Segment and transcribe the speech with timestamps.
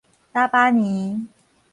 [0.33, 1.27] 噍吧哖